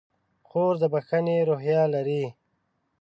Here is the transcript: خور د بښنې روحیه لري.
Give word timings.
خور 0.47 0.73
د 0.81 0.83
بښنې 0.93 1.37
روحیه 1.49 1.83
لري. 1.93 2.23